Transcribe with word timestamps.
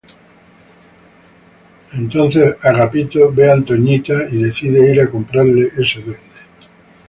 Entonces 1.93 2.55
Homer 2.63 2.75
ve 3.33 3.51
a 3.51 3.55
Maggie 3.55 4.29
y 4.31 4.41
decide 4.41 4.91
ir 4.95 4.99
a 5.01 5.11
comprarle 5.11 5.67
ese 5.77 5.99
duende. 6.01 6.19